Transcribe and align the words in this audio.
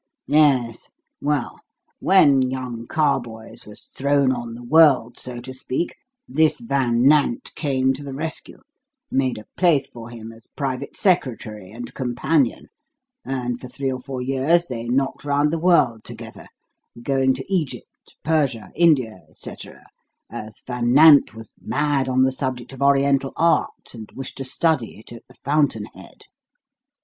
"Yes. 0.25 0.89
Well, 1.21 1.59
when 1.99 2.41
young 2.41 2.87
Carboys 2.87 3.67
was 3.67 3.83
thrown 3.83 4.31
on 4.31 4.55
the 4.55 4.63
world, 4.63 5.19
so 5.19 5.39
to 5.41 5.53
speak, 5.53 5.95
this 6.27 6.59
Van 6.59 7.03
Nant 7.07 7.53
came 7.53 7.93
to 7.93 8.03
the 8.03 8.11
rescue, 8.15 8.61
made 9.11 9.37
a 9.37 9.45
place 9.57 9.87
for 9.87 10.09
him 10.09 10.31
as 10.31 10.47
private 10.57 10.97
secretary 10.97 11.69
and 11.69 11.93
companion, 11.93 12.69
and 13.23 13.61
for 13.61 13.67
three 13.67 13.91
or 13.91 13.99
four 13.99 14.23
years 14.23 14.65
they 14.65 14.87
knocked 14.87 15.23
round 15.23 15.51
the 15.51 15.59
world 15.59 16.03
together, 16.03 16.47
going 17.03 17.35
to 17.35 17.45
Egypt, 17.47 18.15
Persia, 18.23 18.71
India, 18.73 19.19
et 19.29 19.37
cetera, 19.37 19.85
as 20.31 20.63
Van 20.65 20.93
Nant 20.93 21.35
was 21.35 21.53
mad 21.61 22.09
on 22.09 22.23
the 22.23 22.31
subject 22.31 22.73
of 22.73 22.81
Oriental 22.81 23.33
art, 23.35 23.93
and 23.93 24.09
wished 24.15 24.37
to 24.37 24.43
study 24.45 24.97
it 24.97 25.11
at 25.11 25.27
the 25.27 25.35
fountain 25.43 25.85
head. 25.93 26.23